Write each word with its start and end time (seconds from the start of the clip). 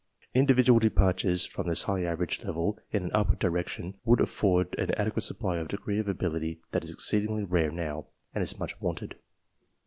Individual 0.33 0.79
departures 0.79 1.45
from 1.45 1.67
this 1.69 1.83
high 1.83 2.03
average 2.03 2.43
level 2.43 2.75
in 2.89 3.03
an 3.03 3.11
upward 3.13 3.37
direction 3.37 3.93
would 4.03 4.19
afford 4.19 4.73
an 4.79 4.89
adequate 4.99 5.21
supply 5.21 5.57
of 5.57 5.67
a 5.67 5.69
degree 5.69 5.99
of 5.99 6.07
ability 6.07 6.59
that 6.71 6.83
is 6.83 6.89
exceedingly 6.89 7.43
rare 7.43 7.69
now, 7.69 8.07
and 8.33 8.41
is 8.41 8.57
much 8.57 8.81
wanted. 8.81 9.13